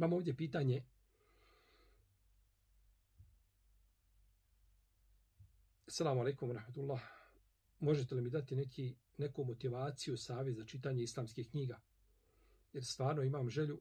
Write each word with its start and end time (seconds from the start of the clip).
Imamo 0.00 0.16
ovdje 0.16 0.36
pitanje. 0.36 0.82
Assalamu 5.86 6.20
alaikum 6.20 6.52
rahmatullah. 6.52 7.00
Možete 7.80 8.14
li 8.14 8.22
mi 8.22 8.30
dati 8.30 8.56
neki, 8.56 8.96
neku 9.18 9.44
motivaciju, 9.44 10.16
savjet 10.16 10.56
za 10.56 10.64
čitanje 10.64 11.02
islamskih 11.02 11.50
knjiga? 11.50 11.80
Jer 12.72 12.84
stvarno 12.84 13.22
imam 13.22 13.50
želju 13.50 13.80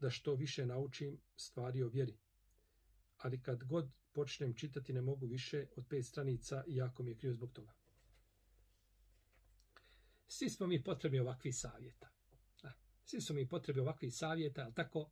da 0.00 0.10
što 0.10 0.34
više 0.34 0.66
naučim 0.66 1.20
stvari 1.36 1.82
o 1.82 1.88
vjeri. 1.88 2.18
Ali 3.16 3.42
kad 3.42 3.64
god 3.64 3.90
počnem 4.12 4.54
čitati 4.54 4.92
ne 4.92 5.02
mogu 5.02 5.26
više 5.26 5.66
od 5.76 5.86
pet 5.88 6.06
stranica 6.06 6.64
i 6.66 6.76
jako 6.76 7.02
mi 7.02 7.10
je 7.10 7.16
krivo 7.16 7.34
zbog 7.34 7.52
toga. 7.52 7.72
Svi 10.26 10.50
smo 10.50 10.66
mi 10.66 10.84
potrebi 10.84 11.20
ovakvi 11.20 11.52
savjeta. 11.52 12.21
Svi 13.12 13.20
su 13.20 13.34
mi 13.34 13.48
potrebe 13.48 13.80
ovakvi 13.80 14.10
savjeta, 14.10 14.62
ali 14.62 14.74
tako 14.74 15.10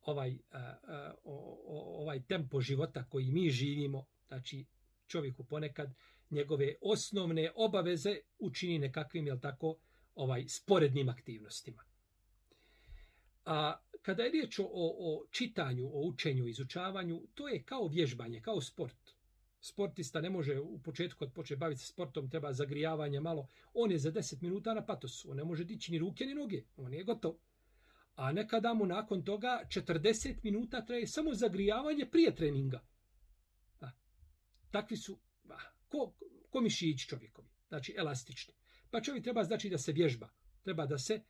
ovaj, 0.00 0.30
eh, 0.30 0.38
eh, 0.52 0.58
a, 0.58 0.72
a, 0.86 1.14
o, 1.24 2.02
ovaj 2.02 2.22
tempo 2.22 2.60
života 2.60 3.04
koji 3.08 3.30
mi 3.30 3.50
živimo, 3.50 4.06
znači 4.28 4.66
čovjeku 5.06 5.44
ponekad 5.44 5.94
njegove 6.30 6.74
osnovne 6.80 7.52
obaveze 7.54 8.16
učini 8.38 8.78
nekakvim, 8.78 9.26
jel 9.26 9.40
tako, 9.40 9.78
ovaj 10.14 10.44
sporednim 10.48 11.08
aktivnostima. 11.08 11.84
A 13.44 13.80
kada 14.02 14.22
je 14.22 14.30
riječ 14.30 14.58
o, 14.58 14.66
o 14.72 15.26
čitanju, 15.30 15.86
o 15.86 16.00
učenju, 16.08 16.48
izučavanju, 16.48 17.22
to 17.34 17.48
je 17.48 17.62
kao 17.62 17.88
vježbanje, 17.88 18.40
kao 18.40 18.60
sport. 18.60 19.10
Sportista 19.64 20.20
ne 20.20 20.30
može 20.30 20.60
u 20.60 20.78
početku 20.82 21.18
kad 21.18 21.32
počne 21.32 21.56
baviti 21.56 21.80
se 21.80 21.86
sportom, 21.86 22.30
treba 22.30 22.52
zagrijavanje 22.52 23.20
malo. 23.20 23.48
On 23.74 23.90
je 23.90 23.98
za 23.98 24.12
10 24.12 24.42
minuta 24.42 24.74
na 24.74 24.86
patosu, 24.86 25.30
on 25.30 25.36
ne 25.36 25.44
može 25.44 25.64
dići 25.64 25.92
ni 25.92 25.98
ruke 25.98 26.26
ni 26.26 26.34
noge, 26.34 26.62
on 26.76 26.94
je 26.94 27.04
gotov. 27.04 27.34
A 28.14 28.32
nekada 28.32 28.74
mu 28.74 28.86
nakon 28.86 29.24
toga 29.24 29.60
40 29.68 30.34
minuta 30.42 30.84
traje 30.84 31.06
samo 31.06 31.34
zagrijavanje 31.34 32.06
prije 32.10 32.34
treninga. 32.34 32.84
Da. 33.80 33.92
Takvi 34.70 34.96
su, 34.96 35.18
ba, 35.44 35.58
ko, 35.88 36.12
ko 36.50 36.60
mišići 36.60 37.08
čovjekovi, 37.08 37.48
znači 37.68 37.94
elastični. 37.98 38.54
Pa 38.90 39.00
čovjek 39.00 39.24
treba 39.24 39.44
znači 39.44 39.68
da 39.68 39.78
se 39.78 39.92
vježba, 39.92 40.30
treba 40.62 40.86
da 40.86 40.98
se 40.98 41.20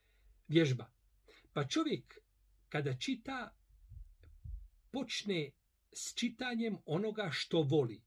vježba. 0.49 0.91
Pa 1.53 1.69
čovjek 1.69 2.19
kada 2.69 2.97
čita, 2.97 3.57
počne 4.91 5.51
s 5.93 6.15
čitanjem 6.15 6.79
onoga 6.87 7.29
što 7.33 7.63
voli. 7.63 8.03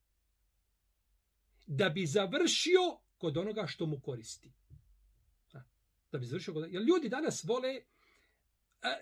Da 1.66 1.90
bi 1.90 2.06
završio 2.06 2.80
kod 3.18 3.38
onoga 3.38 3.68
što 3.68 3.86
mu 3.86 4.00
koristi. 4.00 4.52
Da 6.12 6.20
bi 6.20 6.26
završio 6.26 6.54
kod... 6.54 6.74
Jer 6.74 6.84
ljudi 6.84 7.10
danas 7.10 7.44
vole 7.44 7.70
e, 7.70 7.82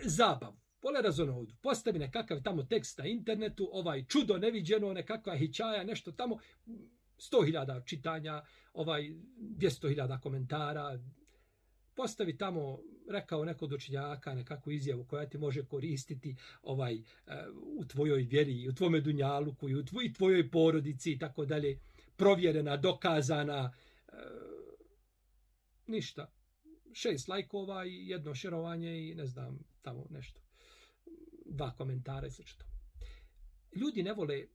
zabavu. 0.05 0.59
Vole 0.81 1.01
razonovodu. 1.01 1.55
Postavi 1.61 1.99
nekakav 1.99 2.41
tamo 2.41 2.63
tekst 2.63 2.97
na 2.97 3.05
internetu, 3.05 3.69
ovaj 3.71 4.05
čudo 4.05 4.37
neviđeno, 4.37 4.93
nekakva 4.93 5.37
hićaja, 5.37 5.83
nešto 5.83 6.11
tamo, 6.11 6.37
100.000 7.17 7.85
čitanja, 7.85 8.41
ovaj 8.73 9.01
200.000 9.01 10.19
komentara, 10.19 10.99
postavi 11.95 12.37
tamo, 12.37 12.79
rekao 13.09 13.45
neko 13.45 13.67
dočinjaka, 13.67 14.33
nekakvu 14.33 14.71
izjavu 14.71 15.05
koja 15.05 15.29
ti 15.29 15.37
može 15.37 15.65
koristiti 15.65 16.35
ovaj 16.61 16.93
e, 16.95 17.01
u 17.77 17.85
tvojoj 17.85 18.21
vjeri, 18.21 18.67
u 18.69 18.73
tvome 18.73 19.01
dunjaluku, 19.01 19.69
i 19.69 19.75
u 19.75 19.85
tvoj, 19.85 20.13
tvojoj 20.13 20.51
porodici 20.51 21.11
i 21.11 21.19
tako 21.19 21.45
dalje, 21.45 21.79
provjerena, 22.23 22.77
dokazana, 22.77 23.73
e, 24.07 24.15
ništa. 25.87 26.31
Šest 26.93 27.27
lajkova 27.27 27.85
i 27.85 28.07
jedno 28.07 28.35
šerovanje 28.35 29.09
i 29.09 29.15
ne 29.15 29.25
znam, 29.25 29.59
tamo 29.81 30.07
nešto. 30.09 30.41
Dva 31.45 31.75
komentara 31.75 32.27
i 32.27 32.31
slično. 32.31 32.65
Ljudi 33.75 34.03
ne 34.03 34.13
vole, 34.13 34.47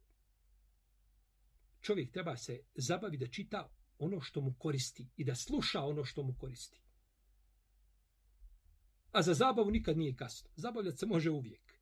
čovjek 1.81 2.13
treba 2.13 2.37
se 2.37 2.61
zabavi 2.75 3.17
da 3.17 3.27
čita 3.27 3.71
ono 3.99 4.21
što 4.21 4.41
mu 4.41 4.55
koristi 4.59 5.09
i 5.17 5.25
da 5.25 5.35
sluša 5.35 5.81
ono 5.81 6.05
što 6.05 6.23
mu 6.23 6.35
koristi. 6.39 6.81
A 9.13 9.23
za 9.23 9.35
zabavu 9.35 9.71
nikad 9.71 9.99
nije 9.99 10.17
kasno. 10.17 10.51
Zabavljati 10.57 10.99
se 10.99 11.07
može 11.07 11.31
uvijek. 11.31 11.73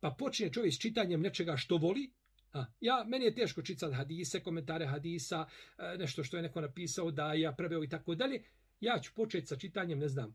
Pa 0.00 0.10
počne 0.18 0.52
čovjek 0.52 0.74
s 0.74 0.78
čitanjem 0.78 1.20
nečega 1.20 1.56
što 1.56 1.76
voli. 1.76 2.12
A, 2.56 2.64
ja, 2.80 3.04
meni 3.08 3.24
je 3.24 3.34
teško 3.34 3.62
čitati 3.62 3.94
hadise, 3.94 4.40
komentare 4.40 4.86
hadisa, 4.86 5.46
e, 5.78 5.96
nešto 5.98 6.24
što 6.24 6.36
je 6.36 6.42
neko 6.42 6.60
napisao 6.60 7.10
da 7.10 7.32
ja 7.32 7.52
preveo 7.52 7.84
i 7.84 7.88
tako 7.88 8.14
dalje. 8.14 8.42
Ja 8.80 9.00
ću 9.02 9.12
početi 9.14 9.46
sa 9.46 9.56
čitanjem, 9.56 9.98
ne 9.98 10.08
znam, 10.08 10.34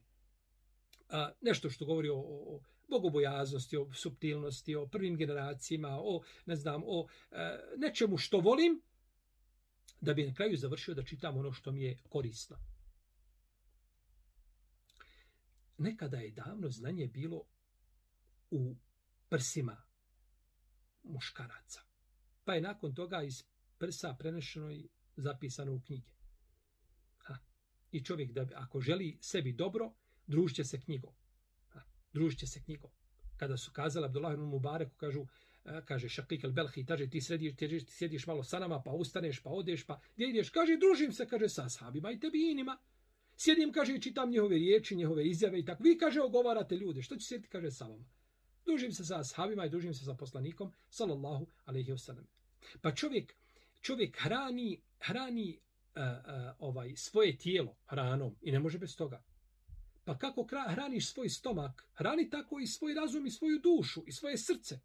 a, 1.10 1.32
nešto 1.42 1.70
što 1.70 1.86
govori 1.86 2.10
o, 2.10 2.16
o, 2.16 2.56
o 2.56 2.62
bogobojaznosti, 2.90 3.78
o 3.78 3.94
subtilnosti, 3.94 4.76
o 4.76 4.88
prvim 4.88 5.18
generacijama, 5.18 6.00
o, 6.02 6.22
ne 6.46 6.56
znam, 6.56 6.82
o 6.86 7.08
e, 7.32 7.60
nečemu 7.78 8.18
što 8.18 8.40
volim, 8.40 8.82
da 10.02 10.14
bi 10.14 10.28
na 10.28 10.34
kraju 10.34 10.58
završio 10.58 10.94
da 10.94 11.04
čitam 11.04 11.38
ono 11.38 11.52
što 11.52 11.72
mi 11.72 11.84
je 11.84 11.98
korisno 12.10 12.58
nekada 15.82 16.18
je 16.18 16.32
davno 16.32 16.70
znanje 16.70 17.08
bilo 17.08 17.44
u 18.52 18.76
prsima 19.30 19.84
muškaraca. 21.04 21.82
Pa 22.44 22.54
je 22.54 22.62
nakon 22.62 22.96
toga 22.96 23.24
iz 23.24 23.44
prsa 23.78 24.16
prenešeno 24.20 24.72
i 24.72 24.90
zapisano 25.16 25.74
u 25.74 25.82
knjige. 25.82 26.10
Ha. 27.18 27.38
I 27.92 28.04
čovjek, 28.04 28.32
da 28.32 28.48
ako 28.56 28.82
želi 28.82 29.18
sebi 29.22 29.54
dobro, 29.54 29.94
družće 30.28 30.64
se 30.64 30.82
knjigom. 30.82 31.14
Ha. 31.70 31.82
Družće 32.14 32.48
se 32.48 32.64
knjigom. 32.64 32.92
Kada 33.38 33.58
su 33.58 33.72
kazali 33.72 34.06
Abdullah 34.06 34.34
ibn 34.34 34.44
Mubareku, 34.44 34.96
kažu, 34.96 35.26
e, 35.66 35.82
kaže 35.86 36.10
Šakik 36.10 36.44
el 36.44 36.52
Belhi, 36.52 36.86
kaže 36.86 37.10
ti 37.10 37.22
središ, 37.22 37.56
ti, 37.56 37.68
ti 37.68 37.86
sjediš 37.94 38.28
malo 38.28 38.44
sa 38.44 38.60
nama, 38.60 38.82
pa 38.86 38.92
ustaneš, 38.92 39.42
pa 39.44 39.50
odeš, 39.50 39.86
pa 39.86 40.00
gdje 40.16 40.30
ideš? 40.30 40.50
Kaže, 40.50 40.78
družim 40.78 41.14
se, 41.14 41.28
kaže, 41.28 41.50
sa 41.50 41.70
sahabima 41.70 42.12
i 42.12 42.20
tebi 42.20 42.52
inima. 42.52 42.78
Sjedim, 43.38 43.72
kaže, 43.72 43.96
i 43.96 44.02
čitam 44.02 44.30
njihove 44.30 44.56
riječi, 44.56 44.96
njihove 44.96 45.28
izjave 45.28 45.60
i 45.60 45.66
tako. 45.66 45.84
Vi, 45.84 45.98
kaže, 45.98 46.22
ogovarate 46.22 46.76
ljude. 46.76 47.02
Što 47.02 47.16
će 47.16 47.28
sjediti, 47.28 47.50
kaže, 47.50 47.72
sa 47.72 47.88
vama? 47.88 48.06
Dužim 48.66 48.92
se 48.92 49.06
sa 49.06 49.20
ashabima 49.20 49.66
i 49.66 49.70
dužim 49.70 49.94
se 49.94 50.06
sa 50.06 50.14
poslanikom, 50.14 50.72
sallallahu 50.90 51.48
alaihi 51.66 51.92
wasallam. 51.92 52.26
Pa 52.82 52.96
čovjek, 52.96 53.36
čovjek 53.82 54.18
hrani, 54.20 54.82
hrani 55.00 55.60
uh, 55.96 56.02
uh, 56.02 56.56
ovaj 56.60 56.96
svoje 56.96 57.38
tijelo 57.38 57.76
hranom 57.86 58.36
i 58.42 58.52
ne 58.52 58.60
može 58.60 58.78
bez 58.78 58.96
toga. 58.96 59.24
Pa 60.04 60.18
kako 60.18 60.48
hraniš 60.70 61.14
svoj 61.14 61.30
stomak, 61.30 61.88
hrani 61.94 62.30
tako 62.30 62.60
i 62.60 62.68
svoj 62.68 62.94
razum 62.94 63.26
i 63.26 63.32
svoju 63.32 63.60
dušu 63.60 64.04
i 64.08 64.12
svoje 64.12 64.38
srce. 64.38 64.80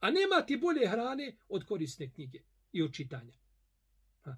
A 0.00 0.10
nema 0.10 0.46
ti 0.46 0.56
bolje 0.56 0.88
hrane 0.88 1.36
od 1.48 1.64
korisne 1.64 2.10
knjige 2.10 2.38
i 2.72 2.82
od 2.82 2.94
čitanja. 2.94 3.38
Ha. 4.22 4.36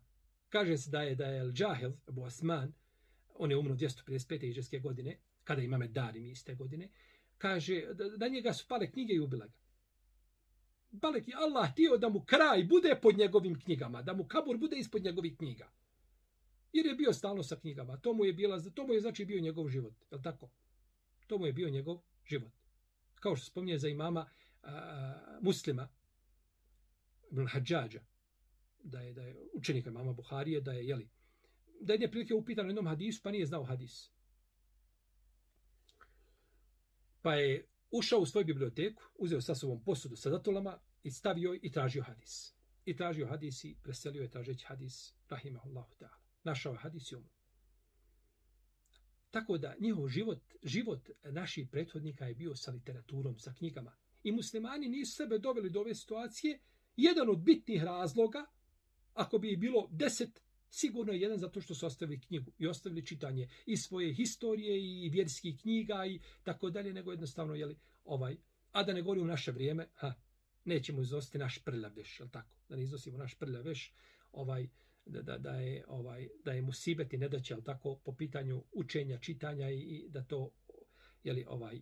Kaže 0.49 0.77
se 0.77 0.91
da 0.91 1.03
je 1.03 1.15
da 1.15 1.25
je 1.25 1.41
El 1.41 1.53
Džahil, 1.53 1.93
Abu 2.06 2.22
Osman, 2.22 2.72
on 3.34 3.50
je 3.50 3.56
umro 3.56 3.75
255. 3.75 4.45
iđeske 4.45 4.78
godine, 4.78 5.19
kada 5.45 5.62
imame 5.62 5.89
Darim 5.89 6.22
mi 6.22 6.31
iste 6.31 6.55
godine, 6.55 6.89
kaže 7.38 7.87
da, 8.16 8.28
njega 8.28 8.53
su 8.53 8.69
pale 8.69 8.91
knjige 8.91 9.15
i 9.15 9.21
ubila 9.21 9.47
ga. 9.47 9.53
Balek 10.91 11.28
je 11.28 11.34
Allah 11.37 11.71
htio 11.72 11.97
da 11.97 12.09
mu 12.09 12.25
kraj 12.25 12.65
bude 12.65 12.99
pod 13.03 13.19
njegovim 13.19 13.60
knjigama, 13.60 14.03
da 14.03 14.15
mu 14.15 14.25
kabur 14.25 14.56
bude 14.56 14.76
ispod 14.76 15.04
njegovih 15.04 15.37
knjiga. 15.37 15.71
Jer 16.72 16.87
je 16.87 16.94
bio 16.94 17.12
stalno 17.12 17.43
sa 17.43 17.56
knjigama. 17.56 17.97
To 17.97 18.12
mu 18.12 18.25
je, 18.25 18.32
bila, 18.32 18.60
to 18.75 18.87
mu 18.87 18.94
je 18.94 19.00
znači 19.00 19.25
bio 19.25 19.41
njegov 19.41 19.69
život. 19.69 19.94
Je 20.10 20.22
tako? 20.22 20.51
To 21.27 21.39
mu 21.39 21.47
je 21.47 21.53
bio 21.53 21.71
njegov 21.71 22.01
život. 22.24 22.53
Kao 23.15 23.36
što 23.36 23.47
spominje 23.47 23.78
za 23.78 23.89
imama 23.89 24.30
a, 24.62 25.39
muslima, 25.41 25.89
Ibn 27.30 27.47
Hadžađa, 27.47 28.01
da 28.83 29.01
je, 29.01 29.12
da 29.12 29.22
je 29.22 29.48
učenika 29.53 29.91
imama 29.91 30.12
Buharije, 30.12 30.60
da 30.60 30.72
je, 30.72 30.86
jeli, 30.86 31.09
da 31.80 31.92
je 31.92 32.10
prilike 32.10 32.34
upitan 32.34 32.66
u 32.66 32.68
jednom 32.68 32.86
hadisu, 32.86 33.22
pa 33.22 33.30
nije 33.30 33.47
znao 33.47 33.65
hadis. 33.65 34.10
Pa 37.22 37.34
je 37.34 37.66
ušao 37.91 38.18
u 38.18 38.26
svoju 38.26 38.47
biblioteku, 38.47 39.03
uzeo 39.18 39.41
sa 39.41 39.54
sobom 39.54 39.84
posudu 39.84 40.16
sa 40.16 40.30
datulama 40.30 40.78
i 41.03 41.10
stavio 41.10 41.59
i 41.62 41.70
tražio 41.72 42.03
hadis. 42.03 42.54
I 42.84 42.97
tražio 42.97 43.26
hadis 43.26 43.65
i 43.65 43.76
preselio 43.82 44.22
je 44.22 44.30
tražeći 44.30 44.65
hadis, 44.68 45.15
rahimahullahu 45.28 45.94
ta'ala. 46.00 46.18
Našao 46.44 46.72
je 46.72 46.78
hadis 46.78 47.12
i 47.12 47.16
umro. 47.16 47.38
Tako 49.30 49.59
da 49.59 49.76
njihov 49.80 50.09
život, 50.09 50.42
život 50.62 51.10
naših 51.24 51.68
prethodnika 51.70 52.26
je 52.26 52.34
bio 52.34 52.56
sa 52.56 52.70
literaturom, 52.70 53.38
sa 53.38 53.54
knjigama. 53.54 53.97
I 54.22 54.32
muslimani 54.32 54.88
nisu 54.88 55.16
sebe 55.16 55.38
doveli 55.38 55.71
do 55.71 55.80
ove 55.80 55.94
situacije. 55.94 56.59
Jedan 56.97 57.30
od 57.30 57.38
bitnih 57.38 57.82
razloga, 57.82 58.47
ako 59.14 59.38
bi 59.38 59.56
bilo 59.56 59.88
deset 59.91 60.42
Sigurno 60.70 61.12
je 61.12 61.20
jedan 61.20 61.38
zato 61.38 61.60
što 61.60 61.74
su 61.74 61.86
ostavili 61.86 62.20
knjigu 62.20 62.53
i 62.59 62.66
ostavili 62.66 63.06
čitanje 63.06 63.48
i 63.66 63.76
svoje 63.76 64.15
historije 64.15 64.80
i 64.80 65.09
vjerskih 65.09 65.60
knjiga 65.60 66.06
i 66.06 66.20
tako 66.42 66.70
dalje, 66.70 66.92
nego 66.92 67.10
jednostavno, 67.10 67.54
jeli, 67.54 67.76
ovaj, 68.04 68.36
a 68.72 68.82
da 68.82 68.92
ne 68.92 69.03
govorim 69.03 69.24
u 69.24 69.26
naše 69.26 69.53
vrijeme, 69.53 69.88
ha, 69.94 70.15
nećemo 70.65 71.03
iznositi 71.03 71.38
naš 71.38 71.59
prljav 71.65 71.92
veš, 71.97 72.20
jel 72.20 72.28
tako? 72.28 72.56
Da 72.68 72.76
ne 72.76 72.82
iznosimo 72.82 73.18
naš 73.18 73.34
prljav 73.34 73.65
veš, 73.65 73.94
ovaj, 74.32 74.68
da, 75.06 75.22
da, 75.22 75.38
da, 75.38 75.50
je, 75.50 75.84
ovaj, 75.88 76.28
da 76.44 76.53
je 76.53 76.62
musibeti 76.62 77.18
nedaće, 77.18 77.54
jel 77.54 77.62
tako, 77.62 78.00
po 78.04 78.14
pitanju 78.14 78.64
učenja, 78.72 79.18
čitanja 79.18 79.71
i, 79.71 79.80
i 79.80 80.09
da 80.09 80.24
to, 80.24 80.50
jeli, 81.24 81.44
ovaj, 81.48 81.80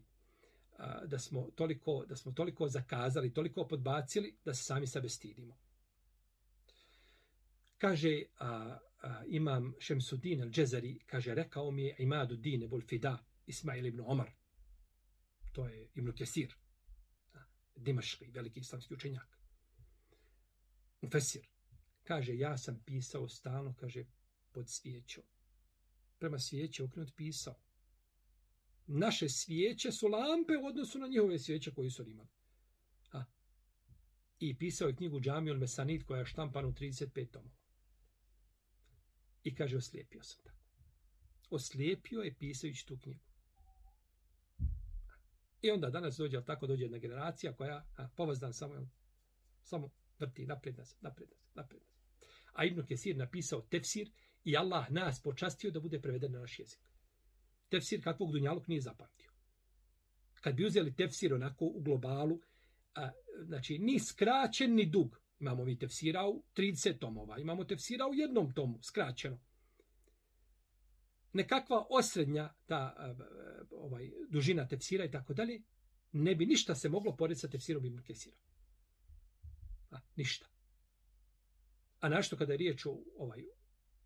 a, 0.78 1.06
da 1.06 1.18
smo 1.18 1.50
toliko 1.54 2.04
da 2.08 2.16
smo 2.16 2.32
toliko 2.32 2.68
zakazali, 2.68 3.34
toliko 3.34 3.68
podbacili 3.68 4.36
da 4.44 4.54
se 4.54 4.62
sami 4.64 4.86
sebe 4.86 5.08
stidimo. 5.08 5.65
Kaže 7.78 8.22
a, 8.38 8.78
a, 9.02 9.24
imam 9.26 9.74
Šemsudin 9.78 10.42
al-đezari, 10.42 10.98
kaže, 11.06 11.34
rekao 11.34 11.70
mi 11.70 11.82
je 11.82 11.96
Imadu 11.98 12.36
Dine 12.36 12.68
bol 12.68 12.80
Fida, 12.80 13.24
Ismail 13.46 13.86
ibn 13.86 14.00
Omar. 14.00 14.30
To 15.52 15.68
je 15.68 15.88
Ibn 15.94 16.12
Kesir, 16.12 16.54
Dimaški, 17.76 18.30
veliki 18.30 18.60
islamski 18.60 18.94
učenjak. 18.94 19.38
Mufesir. 21.00 21.46
Kaže, 22.04 22.36
ja 22.36 22.58
sam 22.58 22.82
pisao 22.86 23.28
stalno, 23.28 23.74
kaže, 23.80 24.04
pod 24.52 24.68
svijećom. 24.68 25.24
Prema 26.18 26.38
svijeće 26.38 26.84
okrenut 26.84 27.12
pisao. 27.16 27.54
Naše 28.86 29.28
svijeće 29.28 29.92
su 29.92 30.08
lampe 30.08 30.52
u 30.62 30.66
odnosu 30.66 30.98
na 30.98 31.06
njihove 31.06 31.38
svijeće 31.38 31.70
koji 31.74 31.90
su 31.90 32.08
imali. 32.08 32.28
A. 33.12 33.24
I 34.38 34.58
pisao 34.58 34.88
je 34.88 34.96
knjigu 34.96 35.20
Džamijul 35.20 35.58
Mesanit 35.58 36.06
koja 36.06 36.18
je 36.18 36.26
štampana 36.26 36.68
u 36.68 36.72
35 36.72 37.30
tomova. 37.30 37.65
I 39.46 39.54
kaže, 39.54 39.76
oslijepio 39.76 40.22
sam 40.22 40.42
tako. 40.44 40.64
Oslijepio 41.50 42.20
je 42.20 42.34
pisajući 42.34 42.86
tu 42.86 42.98
knjigu. 43.02 43.24
I 45.62 45.70
onda 45.70 45.90
danas 45.90 46.16
dođe, 46.16 46.44
tako 46.44 46.66
dođe 46.66 46.84
jedna 46.84 46.98
generacija 46.98 47.52
koja, 47.52 47.86
a, 47.96 48.08
povazdan 48.16 48.52
samo, 48.52 48.88
samo 49.62 49.90
vrti 50.18 50.46
napred 50.46 50.78
nas, 50.78 50.96
napred 51.00 51.28
nas, 51.30 51.54
napred 51.54 51.82
nas. 51.82 51.92
A 52.52 52.64
Ibn 52.64 52.86
Kesir 52.86 53.16
napisao 53.16 53.60
tefsir 53.60 54.10
i 54.44 54.56
Allah 54.56 54.90
nas 54.90 55.22
počastio 55.22 55.70
da 55.70 55.80
bude 55.80 56.00
preveden 56.00 56.32
na 56.32 56.38
naš 56.38 56.58
jezik. 56.58 56.80
Tefsir 57.68 58.04
kakvog 58.04 58.32
Dunjaluk 58.32 58.68
nije 58.68 58.80
zapamtio. 58.80 59.30
Kad 60.40 60.54
bi 60.54 60.66
uzeli 60.66 60.94
tefsir 60.96 61.34
onako 61.34 61.64
u 61.64 61.80
globalu, 61.80 62.40
a, 62.94 63.10
znači 63.42 63.78
ni 63.78 63.98
skraćen 64.00 64.74
ni 64.74 64.86
dug, 64.86 65.20
Imamo 65.38 65.64
mi 65.64 65.78
tefsira 65.78 66.28
u 66.28 66.44
30 66.54 66.98
tomova, 66.98 67.38
imamo 67.38 67.64
tefsira 67.64 68.06
u 68.06 68.14
jednom 68.14 68.52
tomu, 68.54 68.82
skraćeno. 68.82 69.38
Nekakva 71.32 71.86
osrednja, 71.90 72.54
ta 72.66 72.94
e, 72.98 73.04
e, 73.04 73.14
ovaj, 73.70 74.10
dužina 74.28 74.68
tefsira 74.68 75.04
i 75.04 75.10
tako 75.10 75.34
dalje, 75.34 75.62
ne 76.12 76.34
bi 76.34 76.46
ništa 76.46 76.74
se 76.74 76.88
moglo 76.88 77.16
porediti 77.16 77.40
sa 77.40 77.48
tefsirom 77.48 77.84
Ibn 77.84 78.02
Kesira. 78.02 78.36
A, 79.90 80.00
ništa. 80.16 80.46
A 82.00 82.08
našto 82.08 82.36
kada 82.36 82.52
je 82.52 82.56
riječ 82.56 82.86
o, 82.86 82.98
ovaj, 83.18 83.44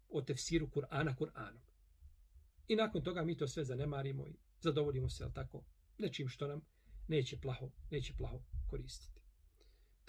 o 0.09 0.23
tefsiru 0.23 0.69
Kur'ana 0.69 1.17
Kur'anom. 1.17 1.61
I 2.69 2.77
nakon 2.77 3.03
toga 3.03 3.25
mi 3.25 3.37
to 3.37 3.49
sve 3.49 3.65
zanemarimo 3.65 4.27
i 4.27 4.35
zadovoljimo 4.61 5.09
se, 5.09 5.25
ali 5.25 5.33
tako, 5.35 5.65
nečim 5.99 6.29
što 6.29 6.47
nam 6.47 6.61
neće 7.09 7.41
plaho, 7.41 7.71
neće 7.91 8.15
plaho 8.15 8.41
koristiti. 8.67 9.20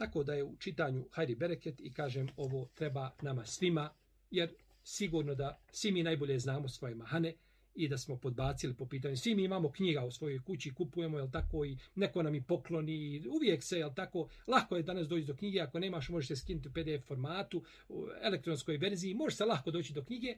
Tako 0.02 0.24
da 0.24 0.34
je 0.34 0.44
u 0.44 0.56
čitanju 0.60 1.06
Hajri 1.12 1.36
Bereket 1.36 1.80
i 1.80 1.94
kažem 1.94 2.28
ovo 2.38 2.68
treba 2.76 3.12
nama 3.22 3.46
svima, 3.46 3.90
jer 4.32 4.54
sigurno 4.84 5.36
da 5.36 5.60
svi 5.72 5.92
mi 5.92 6.04
najbolje 6.04 6.40
znamo 6.40 6.70
svoje 6.70 6.96
mahane 6.96 7.34
i 7.76 7.88
da 7.88 7.98
smo 7.98 8.18
podbacili 8.18 8.74
po 8.74 8.86
pitanju. 8.86 9.18
Svi 9.18 9.36
mi 9.36 9.44
imamo 9.44 9.72
knjiga 9.72 10.06
u 10.06 10.12
svojoj 10.12 10.44
kući, 10.44 10.74
kupujemo, 10.74 11.18
jel 11.18 11.32
tako, 11.32 11.66
i 11.66 11.78
neko 11.96 12.24
nam 12.24 12.36
i 12.36 12.44
pokloni, 12.44 13.24
uvijek 13.28 13.64
se, 13.64 13.78
jel 13.78 13.94
tako, 13.96 14.30
lako 14.48 14.78
je 14.78 14.84
danas 14.84 15.08
doći 15.08 15.26
do 15.26 15.36
knjige, 15.36 15.60
ako 15.60 15.80
nemaš, 15.80 16.10
možeš 16.10 16.28
se 16.28 16.36
skinuti 16.36 16.68
u 16.68 16.72
PDF 16.72 17.08
formatu, 17.08 17.64
u 17.90 18.08
elektronskoj 18.22 18.78
verziji, 18.78 19.14
može 19.14 19.36
se 19.36 19.46
lahko 19.46 19.72
doći 19.72 19.94
do 19.94 20.04
knjige 20.04 20.38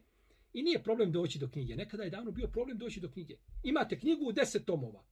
i 0.54 0.64
nije 0.64 0.84
problem 0.84 1.12
doći 1.12 1.40
do 1.40 1.50
knjige. 1.50 1.76
Nekada 1.76 2.04
je 2.04 2.10
davno 2.10 2.32
bio 2.32 2.48
problem 2.48 2.78
doći 2.78 3.00
do 3.00 3.10
knjige. 3.10 3.36
Imate 3.64 4.00
knjigu 4.00 4.26
u 4.26 4.32
deset 4.32 4.66
tomova. 4.66 5.04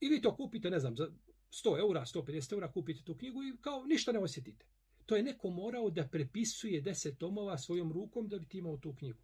I 0.00 0.08
vi 0.08 0.22
to 0.22 0.36
kupite, 0.36 0.70
ne 0.70 0.78
znam, 0.78 0.96
za 0.96 1.10
100 1.50 1.78
eura, 1.78 2.04
150 2.04 2.52
eura 2.52 2.72
kupite 2.72 3.04
tu 3.04 3.16
knjigu 3.16 3.42
i 3.42 3.56
kao 3.60 3.86
ništa 3.86 4.12
ne 4.12 4.18
osjetite. 4.18 4.66
To 5.06 5.16
je 5.16 5.22
neko 5.22 5.50
morao 5.50 5.90
da 5.90 6.08
prepisuje 6.08 6.82
10 6.82 7.16
tomova 7.18 7.58
svojom 7.58 7.92
rukom 7.92 8.28
da 8.28 8.38
bi 8.38 8.46
ti 8.46 8.58
imao 8.58 8.76
tu 8.76 8.94
knjigu. 8.94 9.22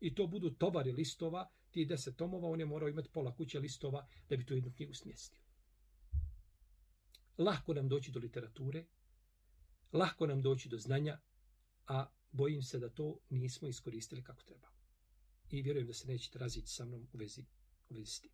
I 0.00 0.14
to 0.14 0.26
budu 0.26 0.50
tovari 0.50 0.92
listova, 0.92 1.50
ti 1.70 1.86
10 1.86 2.16
tomova, 2.16 2.48
on 2.48 2.60
je 2.60 2.66
morao 2.66 2.88
imati 2.88 3.08
pola 3.08 3.34
kuće 3.36 3.58
listova 3.58 4.06
da 4.28 4.36
bi 4.36 4.46
tu 4.46 4.54
jednu 4.54 4.72
knjigu 4.76 4.94
smjestio. 4.94 5.40
Lahko 7.38 7.74
nam 7.74 7.88
doći 7.88 8.12
do 8.12 8.20
literature, 8.20 8.84
lahko 9.92 10.26
nam 10.26 10.42
doći 10.42 10.68
do 10.68 10.78
znanja, 10.78 11.18
a 11.86 12.06
bojim 12.32 12.62
se 12.62 12.78
da 12.78 12.88
to 12.88 13.18
nismo 13.30 13.68
iskoristili 13.68 14.22
kako 14.22 14.42
treba. 14.42 14.68
I 15.50 15.62
vjerujem 15.62 15.86
da 15.86 15.94
se 15.94 16.08
nećete 16.08 16.38
raziti 16.38 16.68
sa 16.68 16.84
mnom 16.84 17.08
u 17.12 17.18
vezi, 17.18 17.44
u 17.88 17.94
vezi 17.94 18.10
s 18.10 18.20
tim. 18.20 18.30